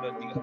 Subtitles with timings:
[0.00, 0.36] dua, tiga.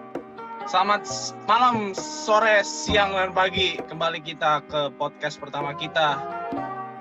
[0.68, 3.80] Selamat s- malam, sore, siang, dan pagi.
[3.80, 6.20] Kembali kita ke podcast pertama kita,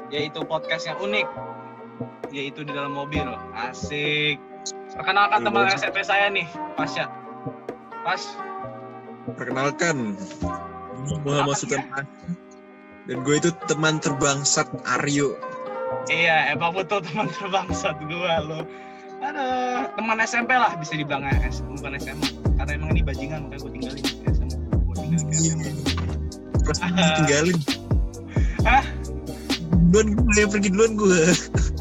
[0.08, 1.26] yaitu podcast yang unik,
[2.30, 3.26] yaitu di dalam mobil.
[3.52, 4.38] Asik.
[4.94, 5.66] Perkenalkan Iya, teman.
[5.68, 7.10] SMP saya nih, Pasya.
[8.00, 8.22] Pas,
[9.26, 11.82] Perkenalkan, gue Muhammad Apa Sultan
[13.06, 15.34] dan gue itu teman terbangsat Aryo.
[16.06, 18.62] iya emang betul teman terbangsat gua lo.
[19.18, 19.44] Ada
[19.98, 22.45] teman SMP lah bisa dibilang S, bukan SMA.
[22.66, 24.58] Karena emang ini bajingan makanya gue tinggalin ke SMA.
[24.74, 25.70] Gue tinggalin ke SMA.
[26.66, 26.78] Terus
[27.22, 27.58] tinggalin.
[28.66, 28.84] Hah?
[29.94, 31.20] Duluan gue yang pergi duluan gue.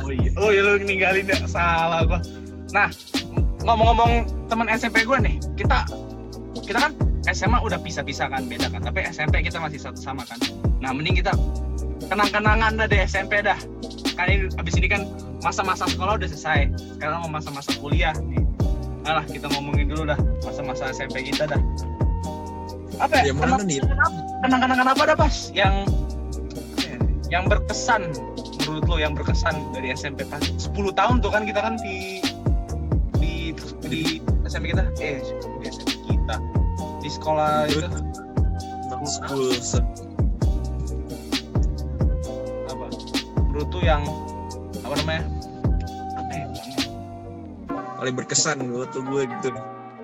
[0.05, 2.21] Oh iya, oh iya lu ninggalin ya, salah gua.
[2.69, 2.93] Nah,
[3.65, 5.81] ngomong-ngomong teman SMP gua nih, kita
[6.61, 6.93] kita kan
[7.33, 8.85] SMA udah pisah-pisah kan, beda kan.
[8.85, 10.37] Tapi SMP kita masih satu sama kan.
[10.77, 11.33] Nah, mending kita
[12.05, 13.57] kenang-kenangan dah di SMP dah.
[14.13, 15.09] Kan ini, abis ini kan
[15.41, 16.69] masa-masa sekolah udah selesai.
[17.01, 18.44] Sekarang mau masa-masa kuliah nih.
[19.05, 21.61] Alah, kita ngomongin dulu dah masa-masa SMP kita dah.
[22.97, 23.33] Apa ya?
[23.61, 23.79] Nih?
[24.41, 25.53] Kenang-kenangan apa dah, Pas?
[25.53, 25.85] Yang
[27.29, 28.13] yang berkesan
[28.65, 32.21] menurut lo yang berkesan dari SMP pas 10 tahun tuh kan kita kan di
[33.17, 33.53] di
[33.85, 34.01] di
[34.45, 35.21] SMP kita eh
[35.61, 36.35] di SMP kita
[37.01, 37.85] di sekolah itu
[39.05, 39.85] School se-
[42.65, 42.85] apa
[43.37, 44.01] menurut tuh yang
[44.81, 45.25] apa namanya ya?
[48.05, 48.61] Paling berkesan
[48.93, 49.49] tuh gue gitu.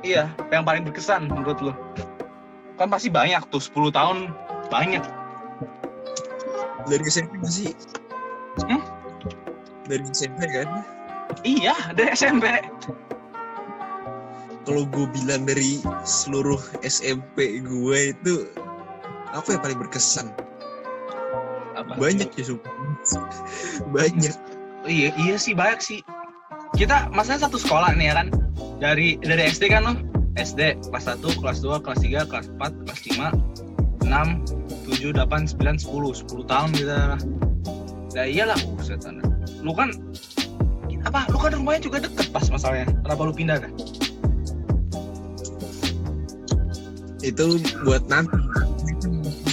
[0.01, 1.77] iya yang paling berkesan menurut lo
[2.81, 4.33] kan pasti banyak tuh 10 tahun
[4.73, 5.05] banyak
[6.89, 7.77] Dari SMP masih.
[8.65, 8.81] Hmm?
[9.85, 10.81] Dari SMP kan?
[11.45, 12.49] iya dari SMP
[14.65, 18.49] Kalau gue bilang dari seluruh SMP gue itu
[19.29, 20.33] apa yang paling berkesan?
[21.77, 22.57] apa Banyak ya.
[23.95, 24.35] Banyak.
[24.89, 26.01] Iya, iya sih banyak sih.
[26.81, 28.27] Kita masalahnya satu sekolah nih ya kan.
[28.81, 29.93] Dari dari SD kan lo.
[30.33, 33.29] SD kelas 1, kelas 2, kelas 3, kelas 4, kelas 5,
[34.09, 36.25] 6, 7, 8, 9, 10.
[36.25, 37.21] 10 tahun kita lah.
[38.17, 39.21] Nah iyalah, buset anda.
[39.61, 39.93] Lu kan
[41.05, 41.29] apa?
[41.29, 42.89] Lu kan rumahnya juga deket pas masalahnya.
[43.05, 43.71] Kenapa lu pindah dah?
[47.21, 48.33] itu buat nanti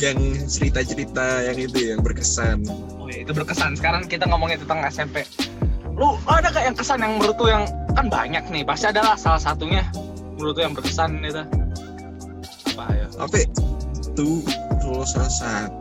[0.01, 0.17] yang
[0.49, 2.65] cerita-cerita yang itu yang berkesan
[2.97, 3.77] Oh iya, itu berkesan.
[3.77, 5.25] Sekarang kita ngomongin tentang SMP.
[5.99, 8.63] Lu ada gak yang kesan yang menurut lu yang kan banyak nih.
[8.63, 9.83] Pasti adalah salah satunya
[10.39, 11.43] menurut lu yang berkesan itu.
[12.79, 13.07] Apa ya?
[13.11, 13.47] ya?
[14.19, 14.43] itu
[14.83, 15.79] kalau salah satu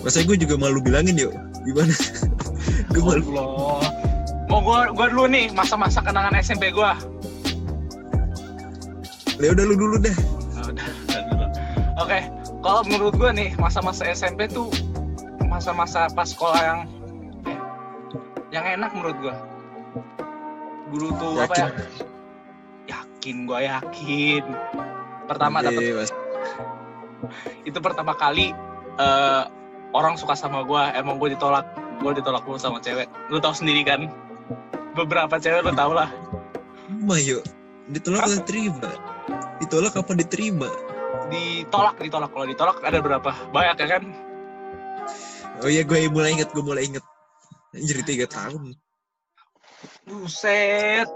[0.00, 1.32] masa gue juga malu bilangin yuk
[1.64, 1.92] gimana
[2.92, 3.92] gue malu Allah.
[4.48, 6.96] Mau gua gua dulu nih masa-masa kenangan SMP gua.
[9.40, 10.14] ya udah lu dulu deh
[10.64, 11.46] udah, udah dulu.
[12.00, 12.18] Oke,
[12.60, 14.68] kalau menurut gua nih masa-masa SMP tuh
[15.48, 16.80] masa-masa pas sekolah yang
[18.54, 19.34] yang enak menurut gua.
[20.94, 21.66] Dulu tuh apa ya?
[21.66, 21.74] yakin
[22.86, 24.42] Yakin gua yakin.
[25.26, 26.10] Pertama Oke, dapat Mas.
[27.64, 28.54] itu pertama kali
[29.00, 29.42] eh,
[29.90, 30.94] orang suka sama gua.
[30.94, 31.66] Emang gue ditolak.
[31.98, 33.10] Gue ditolak mulu sama cewek.
[33.32, 34.06] Lu tahu sendiri kan?
[34.94, 36.10] Beberapa cewek lu tau lah.
[37.02, 37.42] Mah yuk.
[37.90, 38.90] Ditolak atau diterima?
[39.62, 40.68] Ditolak apa diterima?
[41.32, 42.30] Ditolak ditolak.
[42.30, 43.30] Kalau ditolak ada berapa?
[43.54, 44.02] Banyak ya kan?
[45.62, 47.04] Oh iya gue mulai inget gue mulai inget
[47.74, 48.78] Anjir tiga tahun.
[50.06, 51.10] Buset.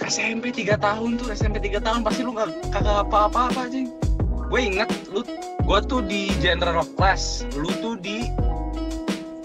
[0.00, 3.84] SMP 3 tahun tuh SMP 3 tahun pasti lu nggak kagak apa-apa aja
[4.50, 5.22] gue inget lu
[5.62, 7.46] gue tuh di general class.
[7.54, 8.26] Lu tuh di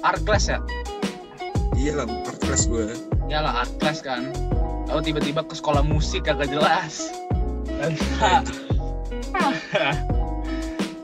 [0.02, 0.58] art class ya?
[1.78, 2.98] Iya lah part kelas gue
[3.30, 4.34] ya lah art class kan.
[4.90, 7.14] Lalu tiba-tiba ke sekolah musik kagak jelas.
[7.70, 7.94] Dan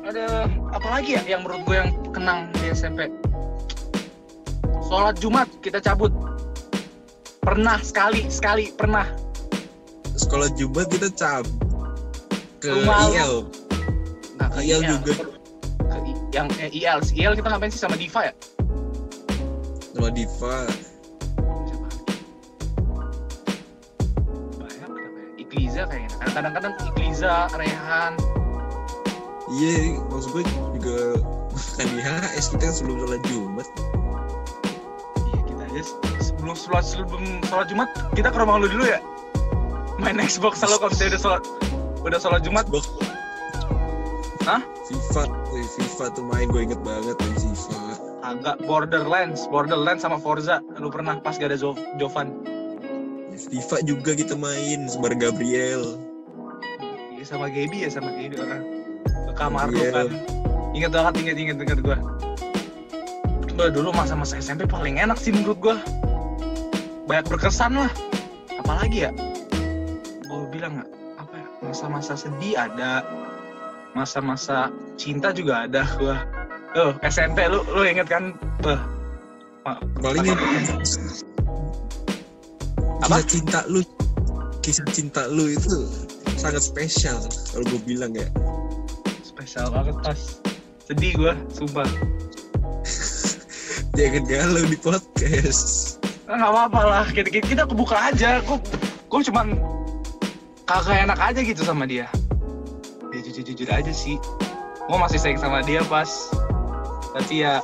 [0.10, 3.12] ada apa lagi ya yang menurut gue yang kenang di SMP
[4.91, 6.12] sholat Jumat kita cabut.
[7.40, 9.07] Pernah sekali sekali pernah.
[10.19, 11.47] Sekolah Jumat kita cab
[12.59, 13.07] ke Rumah.
[13.16, 13.47] IL
[14.35, 15.00] nah ke IL IL.
[15.00, 15.13] juga.
[15.16, 15.97] Ke
[16.35, 17.79] yang eh, IL IL kita ngapain sih?
[17.79, 18.34] Sama Diva ya?
[19.96, 20.68] Sama Diva?
[25.40, 26.16] Ikliza kayaknya.
[26.35, 28.20] Kadang-kadang Ikliza Rehan.
[29.55, 30.44] Iya maksud gue
[30.76, 30.99] juga
[31.79, 33.67] kan di HS kita kan sebelum sholat Jumat
[36.20, 39.00] Sebelum sholat sebelum sholat Jumat kita ke rumah lu dulu ya.
[39.98, 41.44] Main Xbox selalu kalau udah sholat
[42.02, 42.66] udah sholat Jumat.
[42.66, 42.86] Xbox.
[44.42, 44.62] Hah?
[44.90, 45.24] FIFA
[45.54, 47.78] Wih, FIFA tuh main gue inget banget main FIFA.
[48.22, 50.62] Agak Borderlands Borderlands sama Forza.
[50.78, 52.34] Lu pernah pas gak ada Jo- Jovan?
[53.32, 55.98] FIFA juga kita main sama Gabriel.
[57.14, 58.64] Iya sama Gaby ya sama Gaby orang.
[59.30, 59.90] Ke kamar lu Iya.
[59.94, 60.08] kan.
[60.74, 61.98] Inget banget inget inget inget gua
[63.61, 65.78] Gua dulu masa-masa SMP paling enak sih menurut gua.
[67.05, 67.93] Banyak berkesan lah.
[68.58, 69.13] Apalagi ya?
[70.25, 70.90] Gue bilang nggak
[71.22, 73.05] apa ya masa-masa sedih ada.
[73.93, 76.25] Masa-masa cinta juga ada gua.
[76.73, 78.34] Tuh, SMP lu lu inget kan?
[78.66, 78.81] Tuh.
[80.02, 80.25] Paling
[83.05, 83.22] Apa?
[83.22, 83.85] kisah cinta lu
[84.66, 85.85] kisah cinta lu itu
[86.34, 87.22] sangat spesial
[87.53, 88.25] kalau gue bilang ya.
[89.22, 90.41] Spesial banget pas
[90.90, 91.85] sedih gua sumpah
[93.96, 95.99] jangan galau di podcast.
[96.32, 98.40] Nggak apa-apa lah kita, kita, kita kebuka aja.
[98.47, 98.58] Gue
[99.11, 99.59] gue cuman
[100.64, 102.08] kagak enak aja gitu sama dia.
[103.11, 104.16] Ya jujur jujur aja sih.
[104.88, 106.32] Gue masih sayang sama dia pas
[107.11, 107.59] tapi ya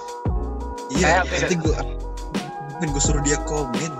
[0.91, 1.75] iya Kayak nanti gue
[2.75, 3.93] nanti gue suruh dia komen.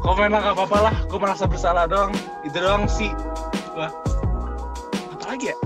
[0.00, 0.96] Komen lah nggak apa-apa lah.
[1.12, 2.16] Gue merasa bersalah dong
[2.48, 3.12] itu doang sih.
[3.76, 3.92] Gua
[5.12, 5.56] apalagi ya?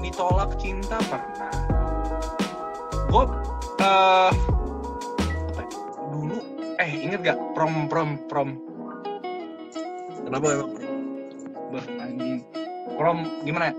[0.00, 1.52] Ditolak cinta pernah.
[3.12, 3.24] Gue
[3.76, 4.30] eh
[5.52, 5.68] apa ya,
[6.10, 6.36] dulu
[6.78, 8.50] eh inget gak prom prom prom
[10.24, 10.70] kenapa emang
[11.66, 12.46] Bah, anjing.
[12.94, 13.74] Prom gimana ya?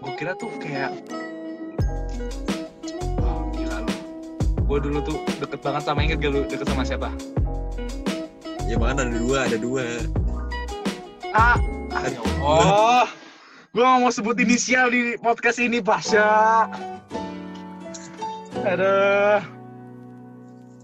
[0.00, 0.88] Gue kira tuh kayak
[3.20, 3.92] Oh, gila lu.
[4.64, 7.12] Gue dulu tuh deket banget sama inget gak lu deket sama siapa?
[8.64, 9.84] ya mana ada dua ada dua
[11.30, 11.60] Ah,
[11.92, 13.06] ah Allah.
[13.70, 16.66] Gue gak mau sebut inisial di podcast ini, Pasha.
[18.60, 19.40] Aduh.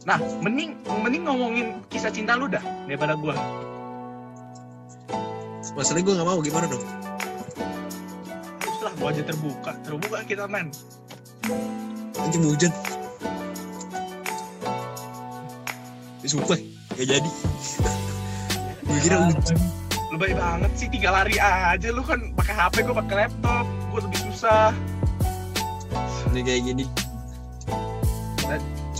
[0.08, 3.34] Nah, mending mending ngomongin kisah cinta lu dah daripada gue.
[5.76, 6.84] masalahnya gue nggak mau gimana dong?
[8.64, 9.72] Terus lah, gue aja terbuka.
[9.84, 10.72] Terbuka kita, men.
[12.16, 12.72] mau hujan.
[16.24, 16.56] Ya, sumpah
[16.96, 17.30] gak jadi.
[18.88, 19.58] Gue kira hujan.
[20.10, 21.88] lu baik banget sih tinggal lari aja.
[21.92, 23.66] Lu kan pakai HP gue pakai laptop.
[23.92, 24.72] Gue lebih susah.
[26.32, 27.05] Ini kayak gini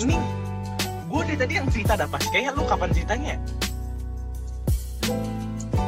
[0.02, 0.16] ini
[1.06, 3.34] gue dari tadi yang cerita dapat kayak lu kapan ceritanya?
[3.34, 3.38] Ya?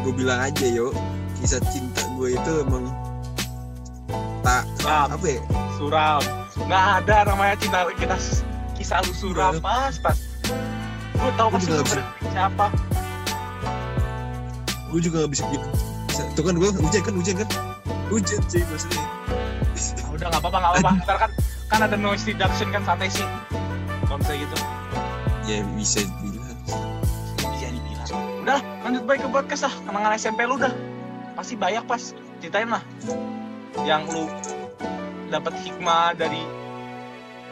[0.06, 0.94] gue bilang aja yo.
[1.38, 2.88] Kisah cinta gue itu emang
[4.40, 5.08] tak suram.
[5.12, 5.40] apa ya?
[5.76, 6.22] Suram.
[6.64, 7.78] Nggak ada namanya cinta.
[7.94, 8.16] Kita
[8.74, 9.60] kisah lu suram.
[9.60, 10.16] Pas pas.
[11.18, 12.70] Gue pasti juga lu siapa
[14.88, 16.22] gue juga gak bisa bisa.
[16.32, 17.48] tuh kan gue hujan kan hujan kan?
[18.08, 19.04] Hujan sih maksudnya.
[19.04, 20.90] Ah, udah nggak apa-apa nggak apa-apa.
[21.04, 21.30] Ntar kan
[21.68, 23.26] kan ada noise reduction kan santai sih
[24.08, 24.56] kalau misalnya gitu.
[25.44, 26.58] Ya bisa bilang
[27.44, 28.08] bisa dibilang.
[28.40, 29.74] Udah lanjut baik ke podcast lah.
[29.84, 30.72] Kenangan SMP lu dah.
[31.36, 32.16] Pasti banyak pas.
[32.40, 32.80] Ceritain lah.
[33.84, 34.24] Yang lu
[35.28, 36.40] dapat hikmah dari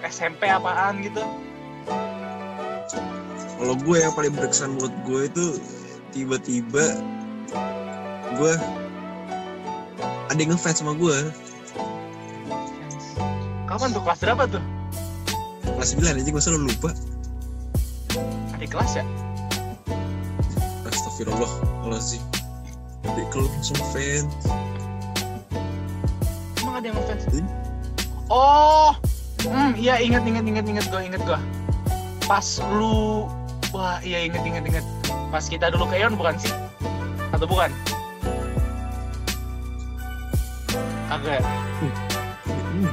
[0.00, 1.20] SMP apaan gitu.
[3.56, 5.46] Kalau gue yang paling berkesan buat gue itu
[6.12, 6.96] tiba-tiba
[8.36, 8.52] gue
[10.32, 11.16] ada yang ngefans sama gue.
[13.68, 14.00] Kapan tuh?
[14.04, 14.75] Kelas berapa tuh
[15.76, 16.90] kelas 9 aja gue selalu lupa?
[18.56, 19.04] Adik kelas ya?
[20.88, 21.52] Astagfirullah
[21.84, 22.20] kalau sih
[23.04, 24.32] adik kelas langsung fans.
[26.64, 27.24] Emang ada yang ngefans?
[27.28, 27.46] Hmm?
[28.32, 28.92] oh!
[29.46, 31.38] Hmm iya inget inget inget inget gue inget gue
[32.26, 33.30] pas lu
[33.70, 34.86] wah iya inget inget inget
[35.30, 36.50] pas kita dulu ke Ion bukan sih?
[37.30, 37.70] Atau bukan?
[41.06, 41.42] Kagak ya?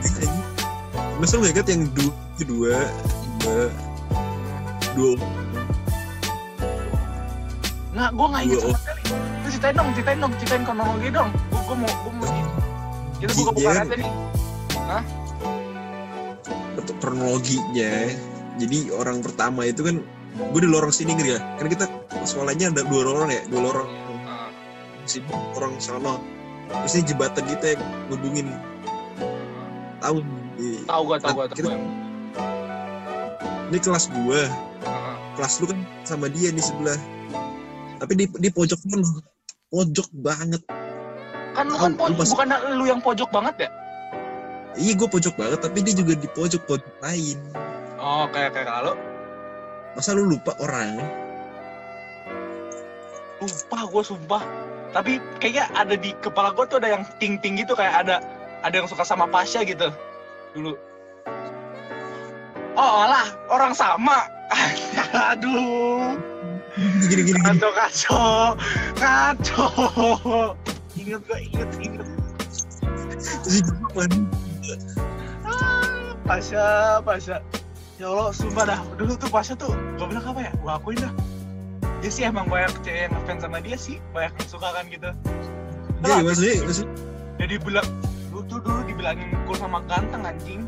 [0.03, 0.29] Aja.
[1.17, 2.75] Masa lu ingat yang dua, kedua,
[3.43, 3.63] dua,
[4.97, 5.13] dua,
[7.93, 9.01] Nggak, gue nggak inget sama sekali.
[9.13, 11.29] Lu ceritain dong, ceritain dong, ceritain kronologi dong.
[11.53, 12.33] Gue gue mau, gue mau.
[13.21, 13.81] Kita buka-buka Iya.
[13.85, 14.11] aja nih.
[16.73, 17.93] untuk kronologinya.
[18.59, 19.95] Jadi orang pertama itu kan,
[20.35, 21.41] gue di lorong sini ngerti ya.
[21.55, 21.85] Kan kita
[22.27, 23.89] sekolahnya ada dua lorong ya, dua lorong.
[25.07, 26.19] Sini orang sana.
[26.83, 27.81] Terus ini jembatan kita yang
[28.11, 28.47] ngubungin
[30.01, 30.23] tahun.
[30.89, 32.02] Tahu gue, tahu gue, tahu Kita-.
[33.73, 34.41] Ini kelas gue,
[35.33, 36.93] kelas lu kan sama dia di sebelah.
[37.97, 39.17] Tapi di di pojok mana?
[39.73, 40.61] Pojok banget.
[41.57, 43.69] Kan lu kan pojok, bukan lu yang pojok banget ya?
[44.77, 47.41] Iya gue pojok banget, tapi dia juga di pojok pojok lain.
[47.97, 48.93] Oh, kayak kayak kalau
[49.97, 51.01] Masa lu lupa orang?
[53.41, 54.43] lupa gue sumpah.
[54.93, 58.21] Tapi kayaknya ada di kepala gue tuh ada yang ting-ting gitu kayak ada
[58.61, 59.89] ada yang suka sama Pasha gitu
[60.53, 60.77] dulu.
[62.73, 64.25] Oh alah orang sama.
[65.33, 66.17] Aduh.
[66.73, 67.39] Gini gini gini.
[67.45, 68.57] Kacau kacau
[68.97, 70.57] kacau.
[70.97, 72.07] Ingat gue inget inget.
[73.45, 74.17] Terus dia gimana?
[75.45, 76.65] Ah, Pasha,
[77.05, 77.37] Pasha.
[78.01, 78.79] Ya Allah, sumpah dah.
[78.97, 79.69] Dulu tuh Pasha tuh,
[80.01, 80.51] gue bilang apa ya?
[80.57, 81.13] Gue akuin dah.
[82.01, 84.01] Dia sih emang banyak cewek yang ngefans sama dia sih.
[84.11, 85.09] Banyak yang suka kan gitu.
[86.03, 86.91] Iya maksudnya, maksudnya
[87.39, 87.87] Jadi bilang,
[88.33, 90.65] lu tuh dulu dibilangin gue sama ganteng anjing.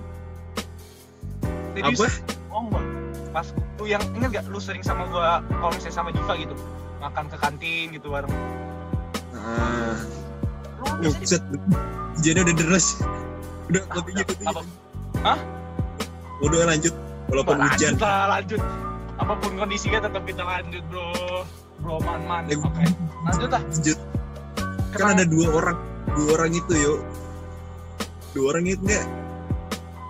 [1.75, 2.05] Jadi apa?
[2.47, 2.85] bohong bang.
[3.29, 6.55] Pas lu yang inget gak lu sering sama gua kalau misalnya sama Diva gitu
[6.97, 8.31] makan ke kantin gitu bareng.
[9.35, 9.99] ah.
[10.95, 12.87] Lu hujannya udah deras.
[13.67, 14.61] Udah Ah, kopinya Apa?
[15.21, 15.39] Hah?
[16.39, 16.93] udah lanjut.
[17.27, 17.93] Walaupun hujan.
[17.93, 18.61] lanjut lah lanjut.
[19.15, 21.07] Apa pun kondisinya tetap kita lanjut bro.
[21.79, 22.83] Bro man man oke.
[23.25, 23.61] Lanjut lah.
[23.61, 23.97] Lanjut.
[24.93, 25.15] Kan Kenapa?
[25.17, 25.77] ada dua orang.
[26.13, 26.99] Dua orang itu yuk.
[28.31, 29.05] Dua orang itu enggak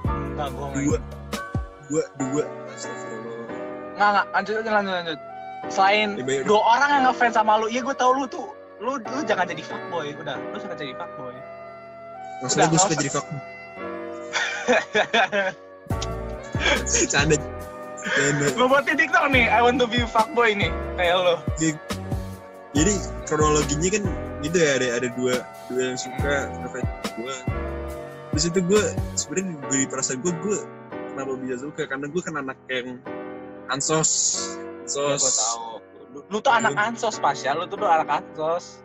[0.05, 0.97] Enggak, gua nggak dua
[1.89, 3.47] dua dua Astagfirullah.
[3.95, 5.19] Nggak, nggak, lanjut aja, lanjut, lanjut.
[5.65, 9.19] Selain Ya, dua orang yang ngefans sama lu, iya gue tau lu tuh, lu lu
[9.25, 11.35] jangan jadi fuckboy, udah, lu jangan jadi fuckboy.
[12.43, 13.25] maksudnya gue suka jadi fuck
[17.15, 17.39] canda
[18.51, 21.35] gue buat di TikTok nih, I want to be fuckboy nih, kayak lu.
[22.75, 22.93] jadi
[23.25, 24.03] kronologinya kan
[24.45, 27.35] gitu ya ada ada dua dua yang suka ngefans gue
[28.35, 28.83] terus itu gue
[29.15, 30.59] sebenarnya dari perasaan gue gue
[31.15, 32.99] kenapa bisa suka karena gue kan anak yang
[33.71, 34.11] ansos
[34.85, 35.65] Ya, ansos gue tahu.
[36.13, 38.83] Lu, lu tuh anak ansos pas ya, lu tuh tuh anak ansos.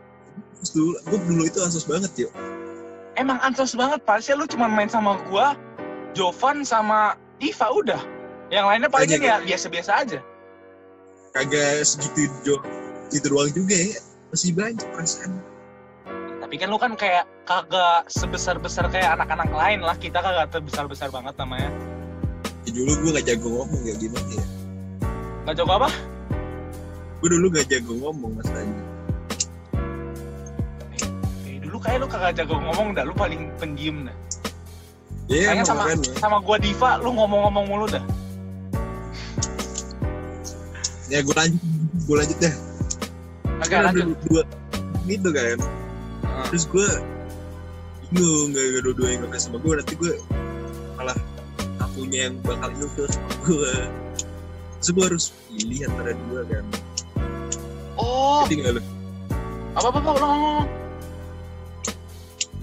[0.63, 2.33] terus dulu gue dulu itu ansos banget yuk
[3.19, 5.53] Emang ansos banget pas ya, lu cuma main sama gua,
[6.17, 8.01] Jovan sama Diva udah.
[8.49, 10.21] Yang lainnya paling ya biasa-biasa aja.
[11.31, 12.57] kagak segitu jo
[13.15, 14.03] itu doang juga ya
[14.35, 15.39] masih banyak perasaan
[16.43, 19.95] Tapi kan lu kan kayak kagak sebesar-besar kayak anak-anak lain lah.
[19.95, 21.71] Kita kagak terbesar-besar banget namanya.
[22.63, 24.45] Ya, dulu gue gak jago ngomong ya gimana ya
[25.43, 25.91] Gak jago apa?
[27.21, 28.83] gue dulu gak jago ngomong masalahnya
[31.45, 34.17] Eh, dulu kayak lu kagak jago ngomong dah, lu paling pendiam dah.
[35.27, 38.05] ya Kayaknya sama makanya sama gua Diva, lu ngomong-ngomong mulu dah.
[41.11, 41.59] ya gue lanjut
[42.07, 42.55] gue lanjut deh
[43.59, 44.15] Oke, ada lanjut.
[44.27, 44.43] dua
[45.05, 45.59] gitu kan
[46.23, 46.47] Ah.
[46.47, 46.87] terus gue
[48.09, 50.15] bingung gak dua-dua yang sama gue nanti gue
[50.95, 51.17] malah
[52.01, 53.75] akunya yang bakal ilfil sama gue
[54.81, 56.65] terus gue harus pilih antara dua kan
[58.01, 58.83] Oh, jadi gak lu?
[59.77, 60.31] Apa apa apa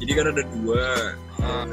[0.01, 1.13] jadi kan ada dua.
[1.38, 1.70] Gue.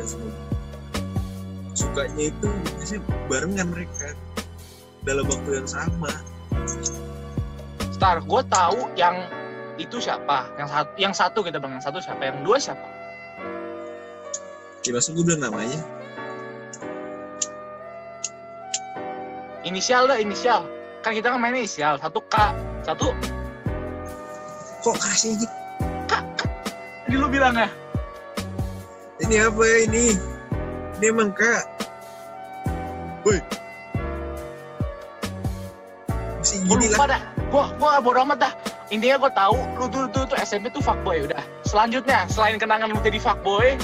[1.73, 3.01] sukanya itu biasanya
[3.33, 4.13] barengan mereka
[5.09, 6.13] dalam waktu yang sama.
[7.93, 9.17] Star, gua tahu yang
[9.81, 12.95] itu siapa, yang satu, yang satu kita bilang yang satu siapa, yang dua siapa?
[14.85, 15.81] ya maksud gue bilang namanya
[19.65, 20.69] Inisial dah, inisial.
[21.01, 22.53] Kan kita kan mainnya inisial, satu K,
[22.85, 23.13] satu
[24.85, 25.55] kok kasih gitu
[27.09, 27.69] ini lu bilang ya.
[29.25, 30.05] ini apa ya ini
[31.01, 31.65] ini emang kak
[33.25, 33.41] woi
[36.45, 37.21] masih gini lupa lah dah.
[37.49, 38.53] Gua gua bodo amat dah.
[38.93, 41.41] Intinya gua tahu lu tuh tuh, tuh SMP tuh fuckboy udah.
[41.65, 43.81] Selanjutnya selain kenangan lu jadi fuckboy,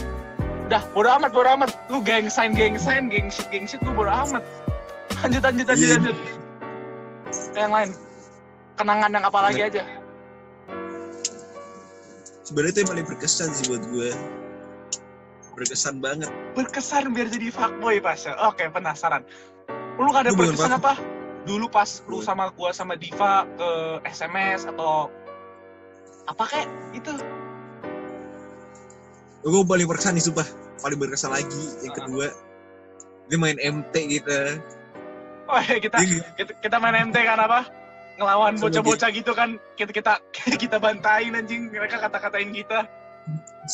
[0.69, 1.73] udah bodo amat bodo amat.
[1.89, 4.45] Lu geng sign geng sign geng shit geng shit lu bodo amat.
[5.21, 5.97] Lanjut lanjut lanjut Iya.
[5.97, 6.17] lanjut.
[7.55, 7.91] Yang lain.
[8.77, 9.83] Kenangan yang apa lagi aja?
[12.41, 14.11] sebenarnya itu yang paling berkesan sih buat gue
[15.55, 16.27] berkesan banget
[16.59, 18.35] Berkesan biar jadi fuckboy pas ya.
[18.43, 19.23] Oke, penasaran.
[19.95, 20.99] Lu gak ada Lu berkesan apa?
[21.47, 23.71] Dulu pas lu sama gua sama Diva ke
[24.03, 25.07] SMS atau
[26.27, 27.15] apa kek itu?
[29.41, 30.45] gue paling berkesan nih sumpah
[30.81, 31.99] paling berkesan lagi yang Ah.
[32.03, 32.27] kedua
[33.25, 34.59] dia main MT gitu
[35.51, 37.67] Wah, kita Dia- kita, kita main MT kan apa?
[38.17, 39.59] Ngelawan bocah-bocah gitu kan.
[39.75, 40.13] Kita kita
[40.63, 41.75] kita bantain anjing.
[41.75, 42.87] Mereka kata-katain kita.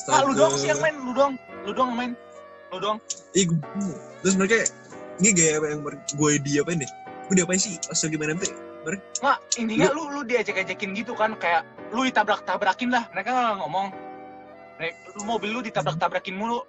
[0.08, 0.96] Ah lu doang sih yang main.
[0.96, 1.34] Lu doang.
[1.68, 2.12] Lu doang main.
[2.72, 2.98] Lu doang.
[3.36, 3.46] Ih,
[4.24, 4.64] terus mereka
[5.20, 6.90] ini gaya apa yang gue di apa nih
[7.26, 8.44] gue diapain sih pas lagi main MT
[8.86, 11.34] nggak intinya lu lu diajak-ajakin gitu kan.
[11.42, 13.10] Kayak lu ditabrak-tabrakin lah.
[13.10, 13.90] Mereka nggak ngomong.
[14.78, 16.62] Mereka, lu mobil lu ditabrak-tabrakin mulu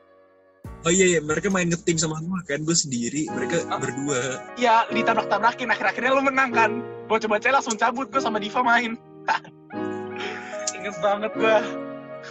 [0.88, 1.20] oh iya iya.
[1.20, 2.63] Mereka main ngetim sama gue kan.
[2.63, 3.75] Gue sendiri mereka Ah.
[3.75, 4.39] berdua.
[4.56, 6.79] Ya ditabrak-tabrakin akhir-akhirnya lu menang kan.
[7.12, 8.96] Bocah-bocah langsung cabut gua sama Diva main.
[10.79, 11.60] Inget banget gua.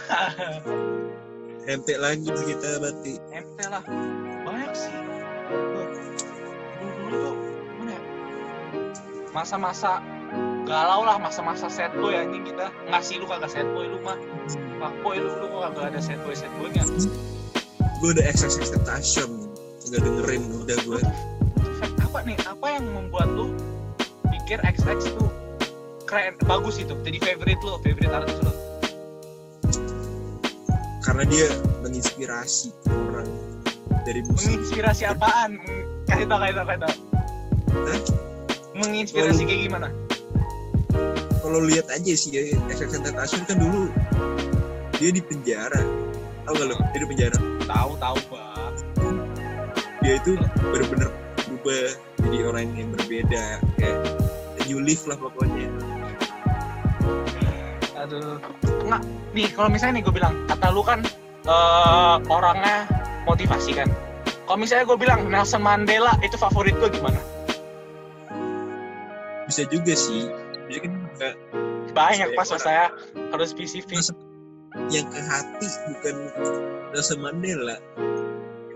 [1.77, 3.13] MT lagi kita berarti.
[3.29, 3.83] MT lah.
[4.45, 4.93] Banyak sih.
[5.49, 5.83] Dulu
[6.81, 7.35] dulu tuh
[7.77, 8.01] mana ya?
[9.33, 10.01] Masa-masa
[10.65, 11.17] galau lah.
[11.21, 12.73] Masa-masa sad boy anjing kita.
[12.89, 14.17] Nggak sih lu kagak sad boy lu mah.
[14.81, 16.85] Fuck boy lu lu kok kagak ada sad boy sad boynya
[17.97, 19.29] gue udah XXX Tentation
[19.87, 20.99] nggak dengerin udah gue
[22.03, 23.55] apa nih apa yang membuat lu
[24.29, 25.31] pikir XX tuh
[26.05, 28.53] keren bagus itu jadi favorite lu favorite artis lu?
[31.03, 31.47] Karena dia
[31.83, 33.27] menginspirasi orang
[34.03, 34.55] dari musik.
[34.55, 35.59] Menginspirasi apaan?
[36.07, 36.95] Kasih tau kasih tau kasih tau.
[37.87, 37.99] Hah?
[38.77, 39.87] menginspirasi kayak gimana?
[41.43, 43.91] Kalau lihat aja sih ya XXX Tentation kan dulu
[44.99, 45.81] dia di penjara.
[46.47, 48.71] Tau gak lo dia di penjara tahu tahu bah
[49.99, 50.39] dia itu
[50.71, 51.11] bener-bener
[51.43, 51.85] berubah
[52.23, 53.99] jadi orang yang berbeda kayak
[54.67, 55.67] new life lah pokoknya.
[57.95, 58.39] Aduh.
[58.87, 59.01] Nggak
[59.35, 61.03] nih kalau misalnya nih gue bilang kata lu kan
[61.47, 62.87] eh, orangnya
[63.27, 63.91] motivasi kan.
[64.47, 67.19] Kalau misalnya gue bilang Nelson Mandela itu favorit gue gimana?
[69.47, 70.27] Bisa juga sih.
[70.67, 70.93] Bisa kan
[71.91, 72.91] banyak pas saya
[73.33, 73.99] harus spesifik
[74.93, 76.15] yang ke hati bukan
[76.93, 77.77] Nelson Mandela.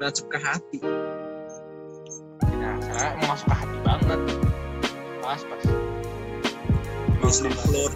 [0.02, 0.80] Masuk ke hati.
[2.42, 4.20] Nah saya mau masuk ke hati banget.
[5.22, 5.42] Pas.
[5.46, 5.64] Pas
[7.22, 7.92] Muslim Floor.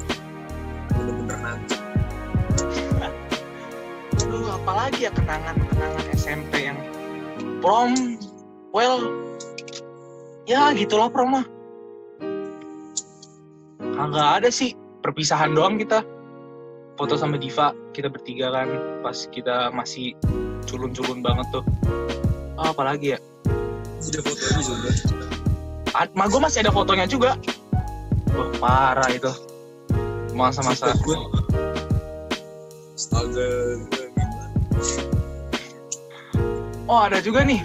[0.95, 1.81] Bener-bener nancep
[4.25, 6.79] Aduh, apalagi ya kenangan-kenangan SMP yang
[7.59, 8.15] prom,
[8.71, 9.11] well,
[10.47, 11.45] ya gitulah prom mah.
[13.95, 14.71] Kagak ada sih,
[15.03, 16.03] perpisahan doang kita.
[16.95, 18.71] Foto sama Diva, kita bertiga kan,
[19.03, 20.15] pas kita masih
[20.63, 21.63] culun-culun banget tuh.
[22.55, 23.19] Oh, apalagi ya?
[24.05, 24.89] ada fotonya juga
[26.13, 27.39] Ma gue masih ada fotonya juga.
[28.35, 29.31] Wah, parah itu.
[30.35, 30.91] Masa-masa.
[30.99, 31.15] gue
[32.95, 34.05] astaga gue
[36.85, 37.63] Oh ada juga nih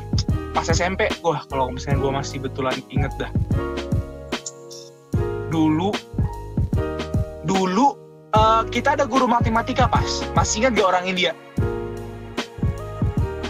[0.50, 3.30] pas SMP, wah kalau misalnya gue masih betulan inget dah.
[5.50, 5.94] Dulu
[8.60, 11.32] eh, kita ada guru matematika pas, masih ingat gak orang India?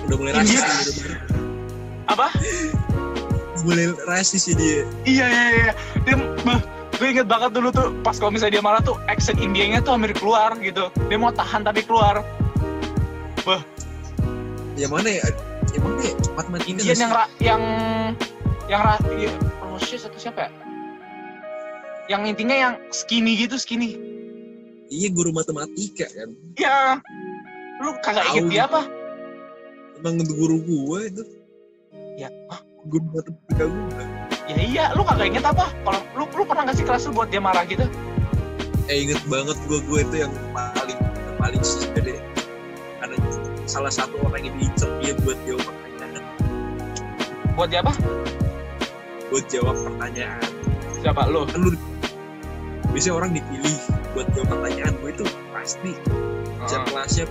[0.07, 0.59] udah mulai India.
[0.59, 1.19] rasis nih, udah
[2.11, 2.27] Apa?
[3.63, 5.73] mulai rasis ya dia Iya iya iya.
[6.03, 6.15] Dia,
[7.01, 10.13] gue inget banget dulu tuh pas kalau misalnya dia marah tuh accent Indianya tuh hampir
[10.17, 10.91] keluar gitu.
[11.09, 12.27] Dia mau tahan tapi keluar.
[14.81, 15.25] yang mana ya
[15.77, 17.03] yang mana ya matematika Indian sih?
[17.05, 17.63] yang ra, yang
[18.65, 19.31] yang ra, ya,
[19.77, 20.51] atau siapa ya?
[22.09, 24.10] Yang intinya yang skinny gitu skinny.
[24.91, 26.35] Iya guru matematika kan.
[26.59, 26.99] Ya,
[27.79, 28.83] lu kagak inget dia apa?
[30.01, 31.23] emang guru gue itu.
[32.19, 34.05] Ya, ah, guru matematika gue
[34.51, 35.71] ya iya, lu kagak inget apa?
[35.87, 37.87] Kalau lu lu pernah ngasih kelas lu buat dia marah gitu?
[38.91, 42.19] eh inget banget gue gue itu yang paling yang paling sih gede
[42.99, 43.15] ada
[43.71, 46.23] salah satu orang yang diincer dia buat jawab pertanyaan.
[47.55, 47.95] Buat dia apa?
[49.31, 50.51] buat jawab pertanyaan.
[51.07, 51.31] Siapa?
[51.31, 51.47] Lu?
[51.47, 51.71] kan lu
[52.91, 53.79] biasanya orang dipilih
[54.11, 55.93] buat jawab pertanyaan gue itu pasti
[56.67, 56.87] jam Ah.
[56.91, 57.25] kelasnya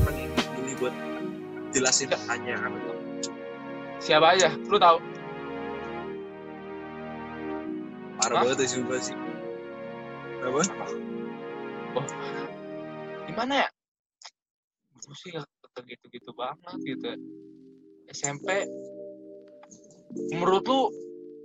[0.00, 0.94] orang yang dipilih buat
[1.70, 2.72] jelasin pertanyaan
[4.00, 4.48] Siapa aja?
[4.64, 4.96] Lu tahu?
[8.20, 8.44] parah Hah?
[8.52, 9.16] banget ya sumpah sih
[10.40, 10.60] apa
[13.24, 13.68] Gimana ya?
[15.00, 15.48] Gue sih gak
[15.88, 17.08] gitu-gitu banget gitu.
[18.12, 18.68] SMP
[20.34, 20.80] menurut lu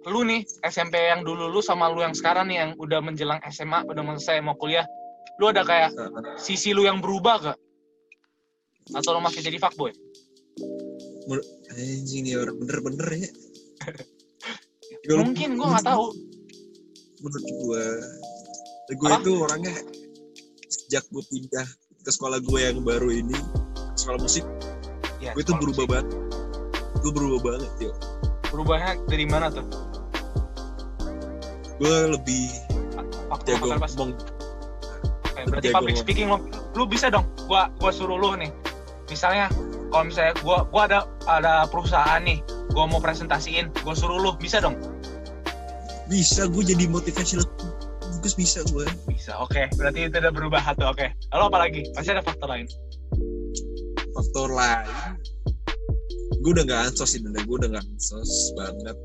[0.05, 3.81] lu nih SMP yang dulu lu sama lu yang sekarang nih yang udah menjelang SMA
[3.83, 4.85] udah mau selesai mau kuliah
[5.35, 5.91] lu ada kayak
[6.37, 7.57] sisi lu yang berubah gak?
[8.93, 9.91] Atau lu masih jadi fuckboy?
[11.73, 13.29] anjing orang bener-bener ya
[15.19, 16.05] Mungkin gua nggak tahu.
[17.19, 17.83] menurut gue
[18.95, 19.17] gue Apa?
[19.19, 19.73] itu orangnya
[20.69, 21.65] sejak gue pindah
[21.99, 23.33] ke sekolah gue yang baru ini
[23.97, 24.45] sekolah musik
[25.17, 25.91] Ya, gue sekolah berubah musik.
[25.91, 26.07] banget
[26.95, 27.91] gue berubah banget yo
[28.53, 29.65] Berubahnya dari mana tuh?
[31.77, 32.45] Gue lebih
[33.25, 33.91] Waktu jago pas.
[33.97, 34.11] ngomong
[35.25, 36.05] Oke, berarti jago public ngomong.
[36.05, 36.37] speaking lu,
[36.73, 37.25] lu bisa dong.
[37.49, 38.53] Gua gua suruh lu nih.
[39.09, 39.49] Misalnya
[39.89, 42.39] kalau misalnya gua gua ada ada perusahaan nih,
[42.71, 44.77] gua mau presentasiin, gua suruh lu bisa dong.
[46.05, 47.49] bisa gue jadi motivational
[48.21, 49.41] bagus bisa gue Bisa.
[49.41, 50.93] Oke, berarti itu udah berubah satu.
[50.93, 51.09] Oke.
[51.33, 51.81] Lalu apa lagi?
[51.97, 52.69] Masih ada faktor lain.
[54.13, 54.85] faktor lain
[56.39, 58.97] gue udah gak ansos sih gue udah gak ansos banget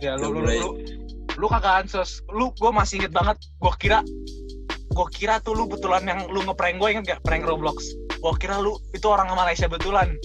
[0.00, 0.56] Ya lu lu, mulai.
[0.60, 0.70] lu
[1.36, 2.20] lu kagak ansos.
[2.32, 3.36] Lu gua masih inget banget.
[3.60, 4.00] Gua kira
[4.96, 7.84] gua kira tuh lu betulan yang lu ngeprank gue inget gak prank Roblox.
[8.24, 10.16] Gua kira lu itu orang Malaysia betulan.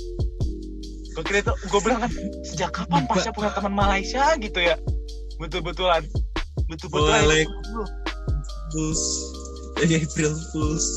[1.11, 2.11] Gua kira itu gua bilang kan
[2.47, 4.79] sejak kapan Pasha punya teman Malaysia gitu ya.
[5.43, 6.07] Betul-betulan.
[6.71, 7.21] Betul-betulan.
[7.27, 7.43] Boleh.
[8.71, 9.03] Fools
[9.83, 10.87] eh, April Fools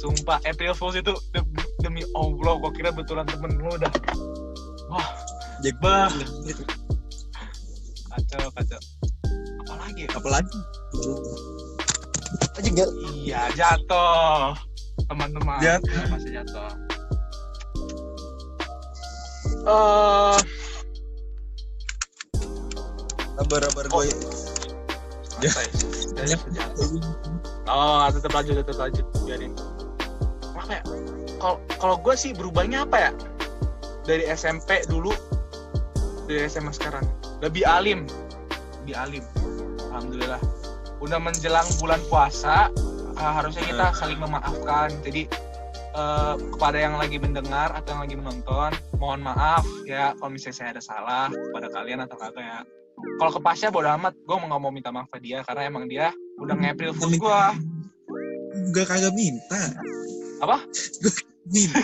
[0.00, 1.44] Sumpah, April Fools itu de-
[1.84, 3.92] demi Allah, gua kira betulan temen lu dah.
[4.88, 5.04] Wah,
[5.60, 6.08] Jack Bah.
[6.48, 6.64] gitu.
[8.08, 8.80] kacau, kacau.
[10.10, 11.14] Apalagi ya?
[12.32, 14.54] apalagi aja gak Iya, jatuh.
[15.08, 15.58] Teman-teman.
[15.60, 16.02] Jatuh.
[16.10, 16.70] Masih jatuh.
[19.62, 20.38] Eh,
[23.38, 24.02] kabar-kabar Oh.
[24.02, 24.10] gue
[25.42, 25.50] Ya.
[25.50, 25.62] ya?
[26.26, 26.36] Ya.
[26.50, 26.88] jatuh.
[27.66, 29.06] Oh, tetap lanjut, tetap lanjut.
[29.24, 29.52] Biarin.
[30.54, 30.82] Apa ya?
[31.38, 33.12] Kalau kalau gue sih berubahnya apa ya?
[34.02, 35.10] Dari SMP dulu,
[36.26, 37.06] dari SMA sekarang.
[37.42, 38.06] Lebih alim.
[38.82, 39.24] Lebih alim.
[39.92, 40.40] Alhamdulillah.
[41.04, 42.72] Udah menjelang bulan puasa,
[43.20, 44.88] uh, harusnya kita saling memaafkan.
[45.04, 45.28] Jadi
[45.92, 50.68] uh, kepada yang lagi mendengar atau yang lagi menonton, mohon maaf ya kalau misalnya saya
[50.72, 52.58] ada salah kepada kalian atau kagak ya.
[53.20, 56.08] Kalau ke Pasha bodo amat, gue nggak mau minta maaf ke dia karena emang dia
[56.40, 57.42] udah nge-April Fools gue.
[58.72, 59.60] Gak kagak minta.
[60.40, 60.56] Apa?
[61.52, 61.82] Minta.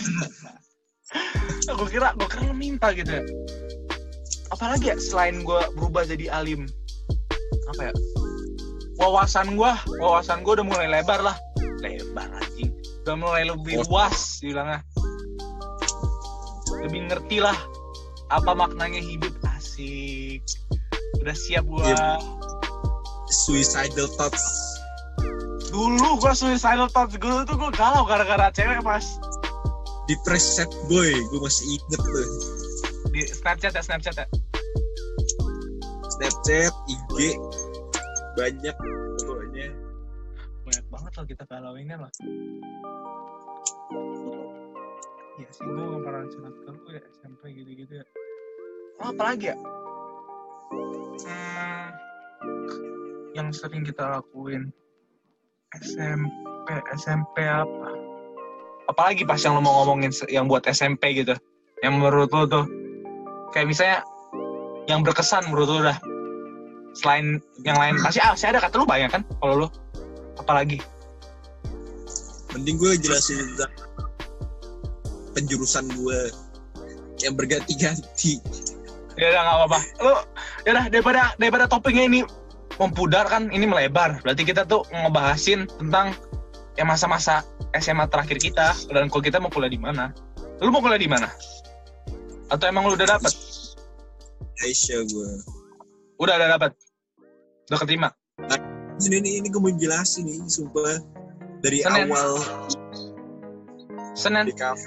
[1.68, 3.24] gue kira gue kira minta gitu ya
[4.52, 6.68] apalagi ya selain gue berubah jadi alim
[7.68, 7.92] apa ya
[8.96, 11.36] wawasan gue wawasan gue udah mulai lebar lah
[11.78, 12.72] lebar anjing
[13.04, 13.84] udah mulai lebih Oh.
[13.88, 14.80] luas dibilangnya
[16.80, 17.56] lebih ngerti lah
[18.28, 20.42] apa maknanya hidup asik
[21.18, 22.18] udah siap gue Iya.
[23.28, 24.40] Suicidal thoughts.
[25.68, 29.04] dulu gue suicidal thoughts gue tuh gue galau gara-gara cewek pas
[30.08, 31.12] Depressed boy.
[31.28, 32.28] Gue masih inget tuh.
[33.08, 34.24] di snapchat ya snapchat ya
[36.18, 37.38] Snapchat, IG.
[38.34, 38.74] Banyak
[39.22, 39.70] pokoknya.
[40.66, 42.10] banyak banget loh kita galauinnya lah.
[45.38, 48.06] Iya sih gue gak pernah curhat ke lu ya SMP gitu-gitu ya.
[48.98, 49.56] Oh, apa lagi ya?
[51.22, 51.88] Hmm,
[53.38, 54.74] yang sering kita lakuin.
[55.78, 56.66] SMP
[56.98, 57.94] SMP apa?
[58.90, 61.38] Apalagi pas yang lo mau ngomongin yang buat SMP gitu.
[61.78, 62.66] Yang menurut lo tuh
[63.54, 64.02] kayak misalnya
[64.88, 65.98] yang berkesan menurut lo dah.
[66.96, 69.68] Selain yang lain pasti ah, pasti ada kata lu banyak kan kalau lo
[70.40, 70.80] apalagi?
[72.56, 73.72] Mending gue jelasin tentang
[75.36, 76.20] penjurusan gue
[77.20, 78.40] yang berganti-ganti.
[79.20, 79.80] ya udah nggak apa-apa.
[80.00, 80.14] Lu
[80.64, 82.20] ya udah daripada daripada topiknya ini
[82.80, 84.24] mempudar kan ini melebar.
[84.24, 86.16] Berarti kita tuh ngebahasin tentang
[86.80, 87.44] ya masa-masa
[87.76, 90.16] SMA terakhir kita dan kalau kita mau kuliah di mana.
[90.64, 91.28] Lu mau kuliah di mana?
[92.48, 93.47] Atau emang lu udah dapet
[94.58, 95.30] Aisyah gue.
[96.18, 96.72] udah udah dapet
[97.70, 98.08] udah keterima
[98.98, 100.98] Ini, ini, ini gue mau jelasin nih, sumpah.
[101.62, 102.10] Dari Senin.
[102.10, 102.30] awal
[104.12, 104.82] Senin di kafe.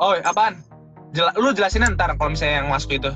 [0.00, 0.56] oh apaan
[1.12, 3.12] Jela- lu jelasin ntar kalau misalnya yang masuk itu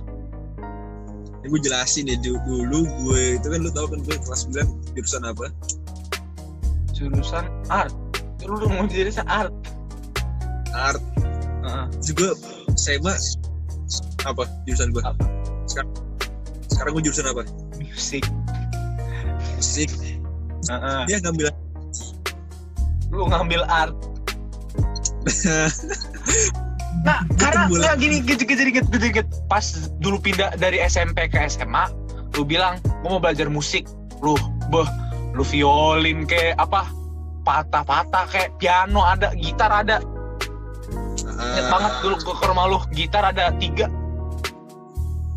[1.40, 4.68] Ini gue jelasin ya du- dulu gue itu kan lu tau kan gue kelas 9
[4.92, 5.46] jurusan apa?
[6.92, 7.92] jurusan art
[8.44, 9.52] lu mau jurusan art
[10.76, 11.00] Art.
[11.64, 11.84] Heeh.
[12.04, 12.30] Terus gue
[12.76, 13.14] SMA
[14.28, 15.02] apa jurusan gue?
[15.02, 15.24] Apa?
[15.66, 15.90] Sekarang
[16.70, 17.42] sekarang gue jurusan apa?
[17.80, 18.24] musik
[19.56, 19.90] Musik.
[20.68, 21.00] Heeh.
[21.08, 21.48] Dia ngambil
[23.10, 23.94] lu ngambil art
[27.06, 29.62] Nah, karena ya gini, gini, gini, gini, gini, gini, pas
[30.02, 31.86] dulu pindah dari SMP ke SMA,
[32.34, 33.86] lu bilang gua mau belajar musik,
[34.26, 34.34] lu,
[34.74, 34.88] beh,
[35.38, 36.90] lu violin kayak apa,
[37.46, 40.02] patah-patah kayak piano ada, gitar ada,
[41.38, 43.86] inget Ah, banget dulu ke rumah lu, gitar ada tiga,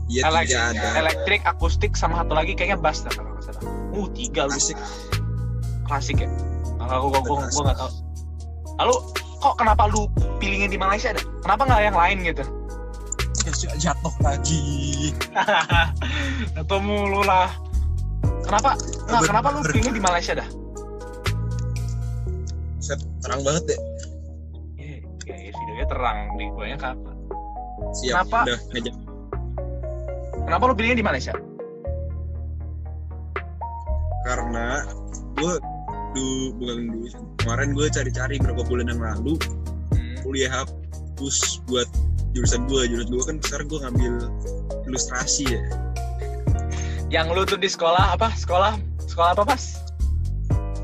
[0.07, 0.87] Iya elek- tidak ada.
[0.97, 3.61] elektrik, akustik, sama satu lagi kayaknya bass dah kalau nggak salah.
[3.91, 4.77] Uh, tiga lu, Asik.
[5.83, 6.29] klasik ya.
[6.77, 7.91] Nah, gua, gua, gua, gua nggak tahu.
[8.77, 8.95] Lalu
[9.37, 10.01] kok kenapa lu
[10.37, 11.23] pilihnya di Malaysia dah?
[11.41, 12.43] Kenapa nggak yang lain gitu?
[13.77, 15.09] Jatuh lagi.
[16.55, 17.49] Ketemu lu lah.
[18.41, 18.77] Kenapa?
[19.05, 19.25] Bener.
[19.25, 20.47] kenapa lu pilihnya di Malaysia dah?
[22.79, 23.79] Set terang banget deh.
[25.79, 27.15] Ya, terang di guanya kagak.
[27.95, 28.27] Siap.
[28.27, 28.39] Kenapa?
[28.43, 28.95] Udah.
[30.43, 31.31] Kenapa lu pilihnya di Malaysia?
[34.27, 34.83] Karena
[35.39, 35.53] gue
[36.09, 37.07] du bukan dulu
[37.39, 39.37] kemarin gue cari-cari berapa bulan yang lalu
[40.25, 41.85] kuliah hapus buat
[42.33, 44.13] jurusan gue jurusan gue kan sekarang gue ngambil
[44.89, 45.61] ilustrasi ya
[47.09, 48.33] Yang lu tuh di sekolah apa?
[48.35, 48.73] Sekolah
[49.05, 49.63] sekolah apa pas?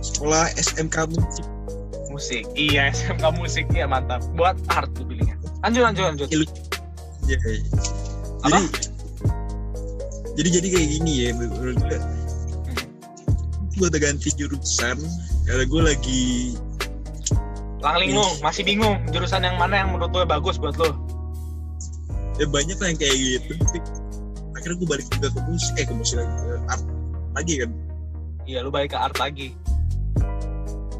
[0.05, 1.45] sekolah SMK musik
[2.15, 2.47] Musik.
[2.56, 3.67] Iya, SMK musik.
[3.75, 4.23] Iya, mantap.
[4.39, 5.36] Buat art lu pilihnya.
[5.67, 6.28] Lanjut, lanjut, lanjut.
[7.25, 7.38] ya
[8.45, 8.62] Apa?
[8.62, 8.69] jadi
[10.36, 11.97] jadi jadi kayak gini ya menurut gue
[13.75, 14.97] gue udah ganti jurusan
[15.47, 16.23] karena gue lagi
[17.82, 20.93] Lang linglung, masih bingung jurusan yang mana yang menurut lu bagus buat lu?
[22.36, 23.54] ya banyak lah yang kayak gitu
[24.54, 26.84] akhirnya gue balik juga ke musik eh ke musik lagi ke art
[27.34, 27.71] lagi kan
[28.45, 29.58] Iya, lu balik ke art lagi.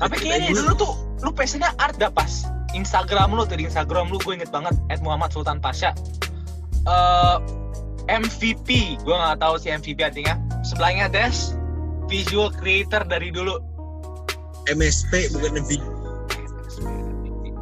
[0.02, 0.94] Tapi kayaknya dulu tuh
[1.26, 2.46] lu passionnya art dah pas.
[2.78, 5.90] Instagram lu tuh di Instagram lu gue inget banget at Muhammad Sultan Pasha.
[6.86, 7.38] Eh
[8.06, 10.38] MVP, gue nggak tahu sih MVP artinya.
[10.62, 11.58] Sebelahnya Des,
[12.06, 13.58] visual creator dari dulu.
[14.70, 15.82] MSP bukan lebih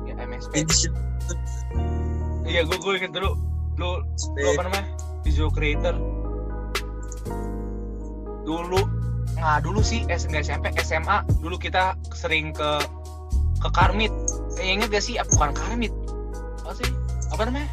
[0.08, 0.68] Ya, MSP.
[2.44, 3.40] Iya, gue gue inget dulu.
[3.80, 4.86] Lu, lu apa namanya?
[5.24, 5.96] Visual creator.
[8.44, 8.82] Dulu
[9.34, 10.44] nggak dulu sih SMP
[10.84, 12.80] SMA dulu kita sering ke
[13.64, 14.12] ke Karmit.
[14.60, 15.16] Eh, inget gak sih?
[15.16, 15.96] Ah, bukan Karmit.
[16.68, 16.90] Apa sih?
[17.32, 17.72] Apa namanya?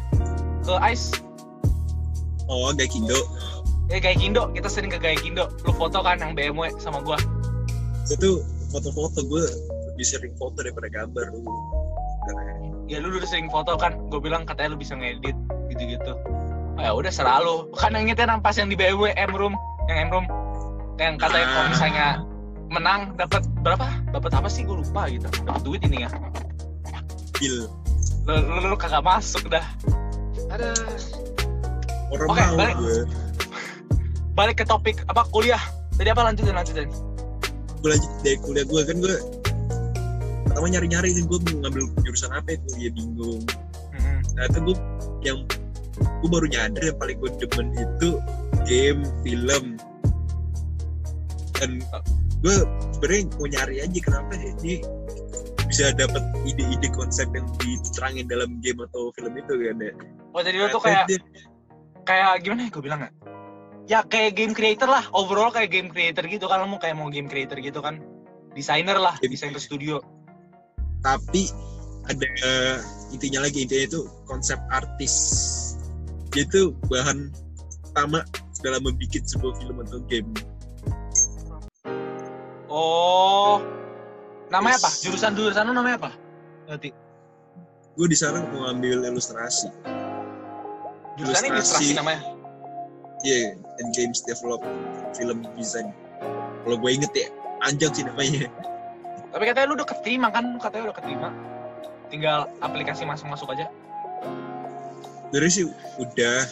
[0.63, 1.11] Ke Ice
[2.51, 3.15] oh gak kindo
[3.91, 4.47] eh Gaikindo.
[4.55, 5.51] Kita sering ke Gaikindo.
[5.67, 7.19] Lu foto kan yang BMW sama gua.
[8.07, 8.39] Itu
[8.71, 9.43] foto-foto gue
[9.91, 11.51] lebih sering foto daripada gambar dulu.
[12.87, 13.99] Ya lu udah sering foto kan?
[14.07, 15.35] Gue bilang katanya lu bisa ngedit
[15.75, 16.15] gitu-gitu.
[16.79, 19.59] Oh, ya udah selalu kan yang ingetnya yang pas yang di BMW M room.
[19.91, 20.25] Yang M room.
[20.95, 22.07] Yang katanya kalau misalnya
[22.71, 23.85] menang dapat berapa?
[24.15, 24.63] Dapat apa sih?
[24.63, 25.27] Gue lupa gitu.
[25.43, 26.09] Dapat duit ini ya?
[27.37, 27.67] Bil.
[28.29, 29.65] lu, lu, lu kagak masuk dah.
[30.47, 30.71] Ada.
[32.15, 32.75] Orang Oke, mau balik.
[32.79, 32.99] gue.
[34.31, 35.27] balik ke topik apa?
[35.29, 35.59] Kuliah.
[35.99, 36.23] Tadi apa?
[36.23, 36.87] Lanjutin lanjutin.
[37.83, 39.15] Gue lanjut dari kuliah gue kan gue
[40.47, 42.69] pertama nyari-nyari kan gue mau ngambil jurusan apa itu?
[42.79, 43.43] Ya bingung.
[43.95, 44.17] Mm-mm.
[44.37, 44.75] Nah itu gue
[45.25, 45.43] yang
[45.99, 48.09] gue baru nyadar yang paling gue demen itu
[48.69, 49.65] game, film.
[51.57, 51.81] Dan
[52.41, 52.55] gue
[52.97, 54.75] sebenarnya mau nyari aja kenapa ya ini
[55.69, 59.93] bisa dapat ide-ide konsep yang diterangin dalam game atau film itu kan ya.
[60.35, 61.23] oh jadi lu tuh kayak Dia-
[62.03, 63.11] kayak gimana ya gue bilang ya
[63.89, 67.27] ya kayak game creator lah overall kayak game creator gitu kalau mau kayak mau game
[67.27, 67.99] creator gitu kan.
[68.51, 70.03] Desainer lah Game desain ke studio.
[71.01, 71.47] Tapi
[72.07, 72.77] ada eh,
[73.15, 75.13] intinya lagi intinya itu konsep artis.
[76.35, 77.31] Itu bahan
[77.91, 78.23] utama
[78.61, 80.29] dalam membuat sebuah film atau game
[82.81, 83.57] oh.
[84.49, 84.83] Namanya Yes.
[84.83, 86.11] apa jurusan jurusan lu namanya apa?
[86.67, 86.89] Nanti
[87.91, 89.67] gue di sana mau ambil ilustrasi.
[91.15, 91.95] Jurusannya ilustrasi Ilustrasi.
[91.95, 92.21] namanya?
[93.21, 94.59] Yeah and games develop
[95.13, 95.93] film design.
[96.63, 97.27] Kalau gue inget ya
[97.61, 98.49] anjang sih namanya.
[99.31, 100.55] Tapi katanya lu udah keterima kan?
[100.55, 101.29] Lu katanya udah keterima.
[102.09, 103.71] Tinggal aplikasi masuk masuk aja.
[105.31, 105.63] Dari sih
[105.95, 106.43] udah.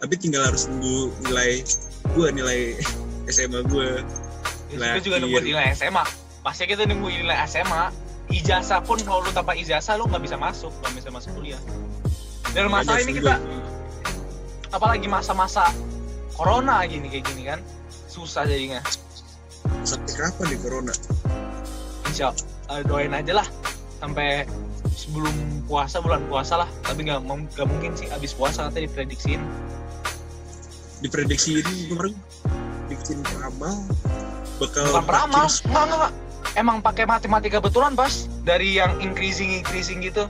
[0.00, 1.62] Tapi tinggal harus nunggu nilai
[2.12, 2.60] gue nilai
[3.32, 4.02] SMA gue
[4.72, 6.04] Nilai kita juga nunggu nilai SMA
[6.42, 7.92] pasti kita nunggu nilai SMA
[8.32, 11.60] ijazah pun kalau lu tanpa ijazah lu nggak bisa masuk nggak bisa masuk kuliah.
[12.56, 13.36] Dan masalah ini kita
[14.72, 15.68] apalagi masa-masa
[16.32, 17.60] corona gini kayak gini kan
[18.08, 18.80] susah jadinya.
[19.84, 20.92] Sampai kapan nih corona?
[22.08, 22.32] Insya
[22.72, 23.48] eh, doain aja lah.
[24.00, 24.48] Sampai
[24.96, 25.32] sebelum
[25.68, 26.68] puasa bulan puasa lah.
[26.84, 29.40] Tapi nggak nggak mungkin sih abis puasa nanti diprediksiin.
[31.02, 32.14] Diprediksi ini kemarin?
[32.86, 33.74] Bikin peramal
[34.62, 35.46] bakal bukan peramal.
[35.46, 36.12] berakhir nggak nggak nggak.
[36.52, 40.28] emang pakai matematika betulan pas dari yang increasing increasing gitu.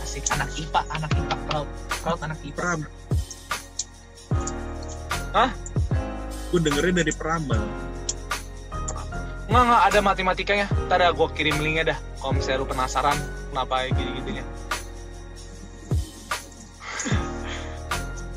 [0.00, 1.68] Asik anak IPA anak IPA proud
[2.00, 2.80] proud anak IPA Pram.
[5.36, 5.50] Hah?
[6.48, 7.60] Gue dengerin dari peramal.
[9.48, 10.66] nggak nggak ada matematikanya.
[10.88, 11.98] Ntar ya gue kirim linknya dah.
[12.20, 13.16] Kalau misalnya lu penasaran
[13.48, 14.44] kenapa gini gitunya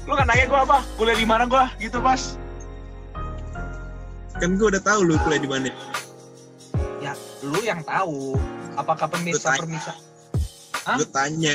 [0.08, 0.78] lu kan nanya gue apa?
[0.96, 2.38] Kuliah di mana gue gitu pas
[4.42, 5.70] Kan gue udah tahu lu kuliah di mana.
[6.98, 7.14] ya
[7.46, 8.34] lu yang tahu
[8.74, 9.94] apakah pemirsa pemirsa
[10.82, 10.98] Hah?
[10.98, 11.54] Gue tanya,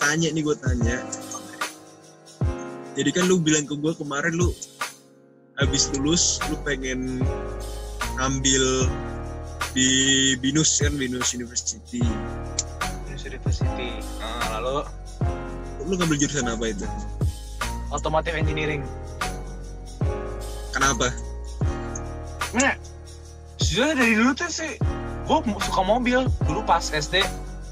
[0.00, 1.04] tanya nih gue tanya.
[2.96, 4.56] Jadi kan lu bilang ke gue kemarin lu
[5.60, 7.20] habis lulus lu pengen
[8.16, 8.88] ngambil
[9.76, 9.88] di
[10.40, 12.00] Binus kan Binus University.
[13.20, 14.88] University nah, lalu
[15.84, 16.88] Lu ngambil jurusan apa itu?
[17.92, 18.80] automotive engineering
[20.72, 21.12] Kenapa?
[22.56, 22.72] Nah,
[23.60, 24.72] sejujurnya dari dulu tuh sih
[25.28, 26.24] gue suka mobil.
[26.48, 27.20] Dulu pas SD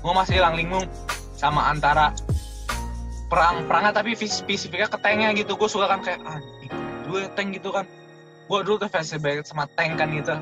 [0.04, 0.84] gue masih hilang linglung
[1.36, 2.12] sama antara
[3.26, 5.56] perang perangnya tapi spesifiknya ke tanknya gitu.
[5.56, 6.72] Gue suka kan kayak anjing
[7.08, 7.88] gue tank gitu kan.
[8.46, 10.36] Gue dulu tuh fans banget sama tank kan gitu.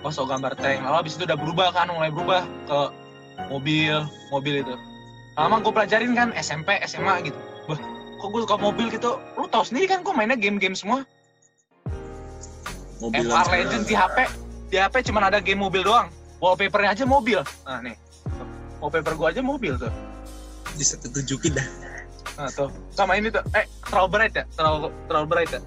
[0.00, 0.80] Gue suka gambar tank.
[0.80, 2.80] Lalu abis itu udah berubah kan mulai berubah ke
[3.52, 4.00] mobil
[4.32, 4.74] mobil itu.
[5.36, 7.38] Lama gue pelajarin kan SMP SMA gitu.
[7.68, 7.80] Wah,
[8.22, 9.20] kok gue suka mobil gitu?
[9.36, 11.04] Lu tau sendiri kan gue mainnya game-game semua
[13.02, 14.16] Mobil FR Legend di HP
[14.70, 16.10] di HP cuma ada game mobil doang.
[16.42, 17.40] Wallpapernya aja mobil.
[17.64, 17.96] Nah nih.
[18.82, 19.92] Wallpaper gua aja mobil tuh.
[20.74, 21.68] Bisa tunjukin dah.
[22.34, 22.68] nah tuh.
[22.90, 23.42] Sama ini tuh.
[23.54, 24.44] Eh terlalu bright ya?
[24.58, 25.62] Terlalu terlalu bright ya?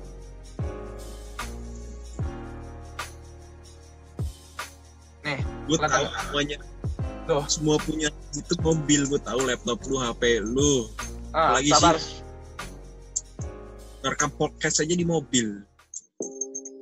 [5.68, 6.58] Gue Bukan tahu semuanya.
[7.28, 7.44] Tuh.
[7.52, 10.88] Semua punya itu mobil, gue tahu laptop lu, HP lu,
[11.36, 11.96] ah, Apalagi sabar.
[14.00, 15.60] ngerekam podcast aja di mobil.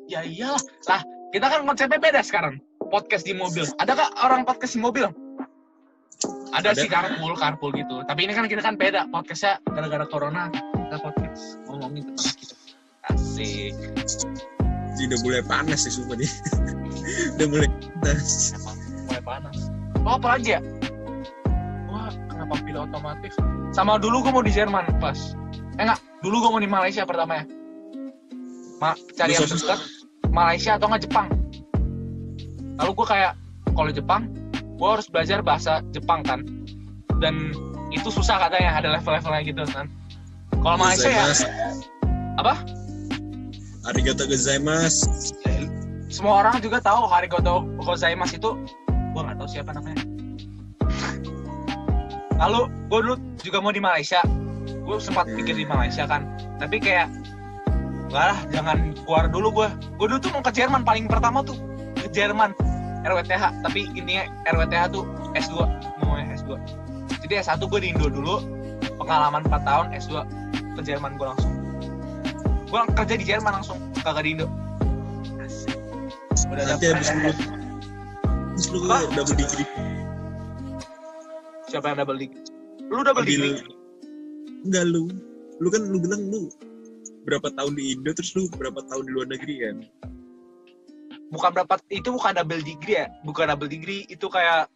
[0.05, 0.61] Ya iyalah.
[0.89, 1.01] Lah
[1.33, 2.61] kita kan konsepnya beda sekarang.
[2.79, 3.65] Podcast di mobil.
[3.81, 5.09] Ada gak orang podcast di mobil?
[6.55, 6.79] Ada, Ada.
[6.79, 8.05] sih carpool carpool gitu.
[8.07, 9.09] Tapi ini kan kita kan beda.
[9.11, 12.55] Podcastnya gara-gara corona kita podcast ngomongin tentang kita.
[13.11, 13.73] Asik.
[14.95, 16.31] Jadi udah mulai panas sih sumpah nih.
[17.35, 17.67] udah mulai
[17.99, 18.55] panas.
[19.05, 19.57] mulai panas?
[20.07, 20.61] Oh apa lagi ya?
[21.91, 23.33] Wah kenapa pilih otomotif
[23.75, 25.35] sama dulu gue mau di Jerman pas
[25.75, 27.64] eh enggak dulu gue mau di Malaysia pertama ya
[28.79, 29.79] Ma cari yang dekat
[30.31, 31.27] Malaysia atau enggak Jepang.
[32.75, 33.33] Lalu gue kayak
[33.71, 34.21] kalau Jepang
[34.75, 36.43] gue harus belajar bahasa Jepang kan.
[37.23, 37.55] Dan
[37.95, 39.87] itu susah katanya ada level-levelnya gitu kan.
[40.59, 41.25] Kalau Malaysia ya.
[42.35, 42.59] Apa?
[43.87, 45.07] Arigato gozaimasu.
[46.09, 48.51] semua orang juga tahu Harigoto Gozaimasu itu.
[49.11, 50.03] Gue nggak tahu siapa namanya.
[52.35, 54.19] Lalu gue dulu juga mau di Malaysia.
[54.65, 56.27] Gue sempat pikir di Malaysia kan.
[56.59, 57.07] Tapi kayak
[58.15, 59.67] enggak lah jangan keluar dulu gue
[59.99, 61.59] gue dulu tuh mau ke Jerman paling pertama tuh.
[61.99, 62.55] Ke Jerman
[63.03, 65.03] RWTH tapi intinya RWTH tuh
[65.35, 65.67] S2
[65.99, 66.55] ngomongnya S2
[67.27, 68.39] jadi S1 gue di Indo dulu
[68.95, 70.13] pengalaman 4 tahun S2
[70.79, 71.51] ke Jerman gue langsung.
[72.71, 74.47] Gue kerja di Jerman langsung kagak di Indo.
[76.53, 77.31] Udah nanti dapet habis lu.
[78.55, 78.97] Terus lu Apa?
[79.11, 79.67] double degree.
[81.67, 82.43] Siapa yang double degree?
[82.93, 83.59] Lu double degree?
[84.63, 85.09] Enggak lu.
[85.59, 86.47] Lu kan lu bilang lu
[87.25, 89.75] berapa tahun di Indo terus lu berapa tahun di luar negeri kan?
[91.33, 93.09] Bukan berapa itu bukan double degree ya.
[93.25, 94.69] Bukan double degree itu kayak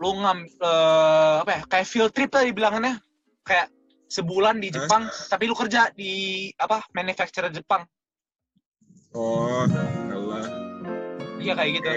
[0.00, 2.96] lu ngam eh, apa ya kayak field trip lah dibilangannya
[3.44, 3.68] kayak
[4.08, 4.74] sebulan di Hah?
[4.80, 7.84] Jepang tapi lu kerja di apa manufacturer Jepang.
[9.12, 9.66] Oh
[10.08, 10.46] Allah
[11.42, 11.90] iya kayak gitu.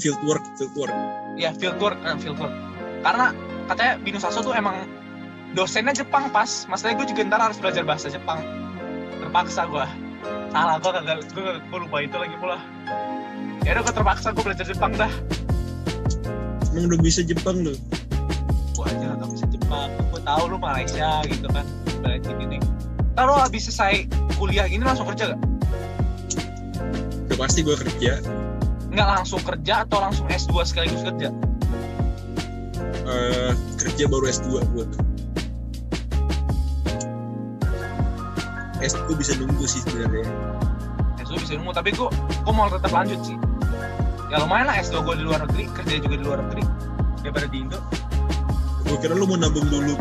[0.00, 0.94] Field work field work
[1.36, 2.54] ya field work eh, field work
[3.02, 3.34] karena
[3.68, 4.86] katanya Binu Saso tuh emang
[5.52, 6.64] dosennya Jepang pas.
[6.68, 8.40] Masalahnya gue juga ntar harus belajar bahasa Jepang.
[9.20, 9.86] Terpaksa gue
[10.52, 12.58] salah gue kagak gue, gue lupa itu lagi pula.
[13.64, 15.12] Ya udah gue terpaksa gue belajar Jepang dah.
[16.72, 17.76] Emang udah bisa Jepang lu?
[18.76, 19.88] Gue aja gak bisa Jepang.
[20.12, 21.64] Gue tahu lu Malaysia gitu kan.
[22.00, 22.58] Belajar gini.
[23.12, 24.08] Kalau habis selesai
[24.40, 25.42] kuliah gini langsung kerja gak?
[27.32, 28.20] udah pasti gue kerja.
[28.92, 31.32] Nggak langsung kerja atau langsung S2 sekaligus kerja?
[33.08, 34.84] Eh, kerja baru S2 gue
[38.82, 40.26] S2 bisa nunggu sih sebenarnya.
[41.18, 42.08] S2 bisa nunggu tapi gue
[42.42, 43.38] gue mau tetap lanjut sih.
[44.26, 46.62] Ya lumayan lah S2 gue di luar negeri kerja juga di luar negeri
[47.20, 47.78] daripada di Indo.
[48.82, 49.94] Gue kira lu mau nabung dulu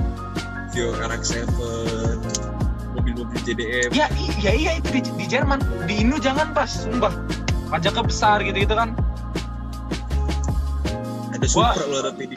[0.71, 1.51] Vio RX-7
[2.91, 5.59] mobil-mobil JDM ya i- ya iya itu di, di Jerman.
[5.85, 7.13] Di Indo jangan pas sumpah.
[7.69, 8.91] Pajaknya besar gitu gitu kan.
[11.31, 12.35] Ada Supra lu ada PD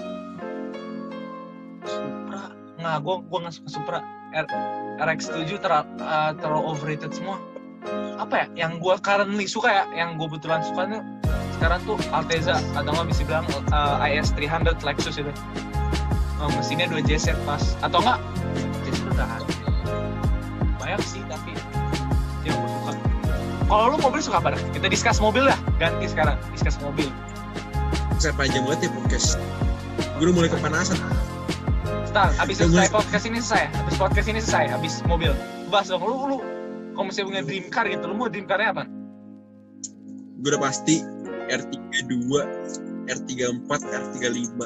[1.84, 2.42] Supra.
[2.78, 3.98] Nggak gue gue nggak suka Supra
[4.34, 4.46] R,
[4.98, 7.38] RX7 ter, uh, terlalu overrated semua.
[8.18, 11.02] Apa ya yang gue currently suka ya yang gue betulan suka nih
[11.58, 12.58] sekarang tuh Alteza.
[12.74, 15.32] Atau nggak bisa bilang uh, IS300 Lexus itu.
[16.42, 17.62] Uh, mesinnya 2 JZ pas.
[17.80, 18.18] Atau enggak
[18.84, 19.28] JZ udah
[20.82, 21.56] banyak sih tapi
[22.44, 22.92] yang gue suka
[23.64, 24.60] kalau lu mobil suka apa dah?
[24.76, 27.08] kita discuss mobil dah ganti sekarang discuss mobil.
[28.20, 29.40] Saya panjang banget ya podcast.
[30.20, 31.00] Gue udah mulai kepanasan
[32.14, 32.78] Ntar, abis Tunggu.
[32.78, 35.34] selesai podcast ini selesai, abis podcast ini selesai, abis mobil.
[35.66, 36.38] Bahas dong, lu, lu
[36.94, 38.84] kalau misalnya punya dream car gitu, lu mau dream car-nya apa?
[40.34, 41.00] gue udah pasti
[41.48, 42.28] R32
[43.08, 44.60] R34 R35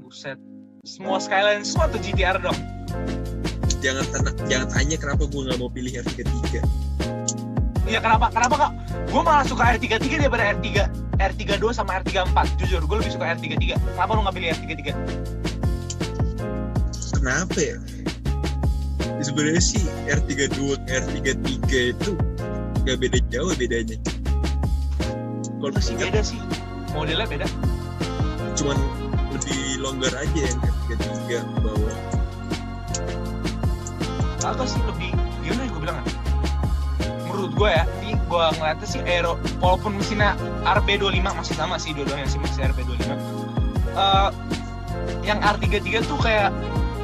[0.00, 0.38] Buset.
[0.82, 2.56] Semua Skyline, semua tuh GTR dong.
[3.78, 6.64] jangan tanya jangan tanya kenapa gue nggak mau pilih R33
[7.86, 8.32] Iya kenapa?
[8.34, 8.70] Kenapa kok?
[9.14, 10.66] Gue malah suka R33 daripada R3
[11.22, 12.34] R32 sama R34.
[12.58, 13.78] Jujur, gue lebih suka R33.
[13.78, 14.86] Kenapa lu nggak pilih R33?
[17.26, 17.78] Kenapa ya
[19.16, 19.80] Ya, sebenarnya sih
[20.12, 21.64] R32 R33
[21.96, 22.12] itu
[22.84, 23.96] nggak beda jauh bedanya
[25.56, 26.36] kalau sih beda sih.
[26.92, 27.48] Modelnya beda.
[28.60, 28.76] cuman
[29.32, 31.96] lebih longgar aja yang R33 ke bawah
[34.46, 35.10] Atau sih lebih,
[35.42, 36.06] gimana ya gue bilang ah?
[37.26, 42.28] Menurut gue ya, di gue ngeliatnya sih Aero, walaupun mesinnya RB25 masih sama sih dua-duanya
[42.30, 43.10] sih masih RB25.
[43.96, 44.30] Eh,
[45.26, 46.54] yang R33 tuh kayak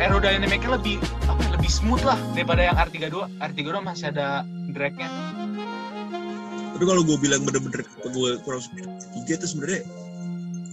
[0.02, 0.98] aerodynamicnya lebih
[1.30, 3.16] apa ya, lebih smooth lah daripada yang R32.
[3.38, 4.42] R32 masih ada
[4.74, 5.08] dragnya.
[6.72, 8.82] tapi kalau gue bilang bener-bener gue kurang suka
[9.14, 9.80] R33 itu sebenarnya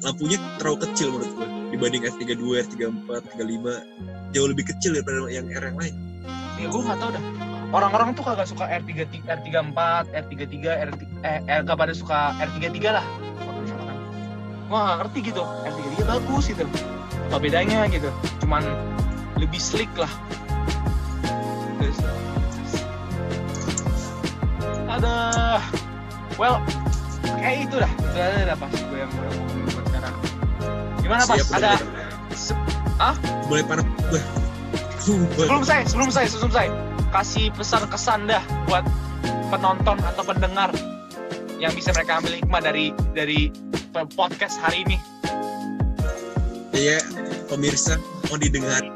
[0.02, 3.66] lampunya terlalu kecil menurut gue dibanding R32, R34, R35
[4.34, 5.96] jauh lebih kecil daripada yang R yang lain
[6.60, 7.24] Ya gue nggak tahu dah.
[7.72, 9.80] Orang-orang tuh kagak suka R33, R34,
[10.12, 10.90] R33, R
[11.24, 13.06] eh, eh gak pada suka R33 lah.
[14.68, 15.44] Gue gak ngerti gitu.
[15.64, 16.66] R33 bagus gitu.
[17.32, 18.12] Apa bedanya gitu?
[18.44, 18.66] Cuman
[19.40, 20.12] lebih slick lah.
[21.80, 21.98] Terus,
[24.92, 25.16] ada.
[26.36, 26.60] Well
[27.40, 27.92] kayak itu dah.
[27.92, 30.16] Itu aja dah pas gue yang ngomongin buat sekarang.
[31.00, 31.38] Gimana pas?
[31.40, 31.74] Siap, ada.
[32.36, 32.58] se-
[33.50, 34.22] mulai panas gue
[35.00, 36.70] sebelum saya sebelum saya sebelum saya.
[37.10, 38.86] Kasih pesan kesan dah buat
[39.50, 40.70] penonton atau pendengar
[41.58, 43.50] yang bisa mereka ambil hikmah dari dari
[44.14, 44.98] podcast hari ini.
[46.78, 47.02] Ya
[47.50, 47.98] pemirsa
[48.30, 48.80] mau didengar.
[48.80, 48.89] apa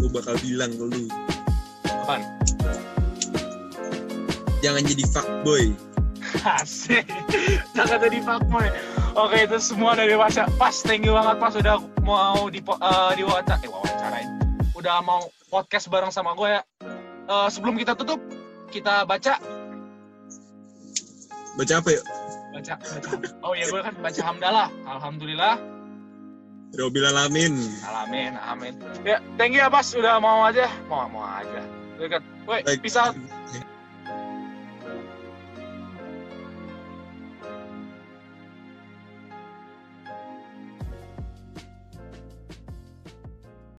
[0.00, 1.04] gue bakal bilang ke lu.
[1.84, 2.24] Apaan?
[4.60, 5.64] Jangan jadi fuckboy
[6.60, 7.04] asik.
[7.76, 8.68] Jangan jadi fuckboy
[9.16, 11.52] oke itu semua dari Mas pas thank you banget pas.
[11.52, 14.28] Udah mau di uh, diwawancara eh wawancarain.
[14.76, 16.62] Udah mau podcast bareng sama gue ya.
[17.30, 18.20] Eh, sebelum kita tutup
[18.72, 19.36] kita baca.
[21.58, 22.02] Baca apa ya
[22.50, 23.10] baca baca.
[23.46, 24.68] Oh ya gue kan baca hamdalah.
[24.84, 25.79] Alhamdulillah
[26.78, 27.58] Robil alamin
[27.90, 28.74] Amin, amin.
[29.02, 30.70] Ya, thank you ya Bas, udah mau aja.
[30.86, 31.62] Mau mau aja.
[31.98, 32.22] Dekat.
[32.46, 32.64] Woi,
[32.96, 33.14] out.